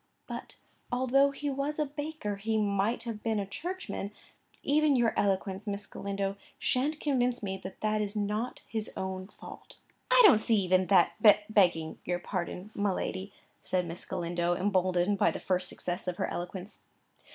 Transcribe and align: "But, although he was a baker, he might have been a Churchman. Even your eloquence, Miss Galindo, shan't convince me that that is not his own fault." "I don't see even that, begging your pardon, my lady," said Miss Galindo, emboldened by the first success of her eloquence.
"But, 0.25 0.57
although 0.91 1.29
he 1.29 1.51
was 1.51 1.77
a 1.77 1.85
baker, 1.85 2.37
he 2.37 2.57
might 2.57 3.03
have 3.03 3.21
been 3.21 3.39
a 3.39 3.45
Churchman. 3.45 4.09
Even 4.63 4.95
your 4.95 5.13
eloquence, 5.15 5.67
Miss 5.67 5.85
Galindo, 5.85 6.37
shan't 6.57 6.99
convince 6.99 7.43
me 7.43 7.61
that 7.63 7.81
that 7.81 8.01
is 8.01 8.15
not 8.15 8.61
his 8.67 8.91
own 8.97 9.27
fault." 9.27 9.77
"I 10.09 10.19
don't 10.25 10.41
see 10.41 10.55
even 10.55 10.87
that, 10.87 11.13
begging 11.51 11.99
your 12.03 12.17
pardon, 12.17 12.71
my 12.73 12.91
lady," 12.91 13.31
said 13.61 13.85
Miss 13.85 14.03
Galindo, 14.03 14.55
emboldened 14.55 15.19
by 15.19 15.29
the 15.29 15.39
first 15.39 15.69
success 15.69 16.07
of 16.07 16.17
her 16.17 16.25
eloquence. 16.25 16.81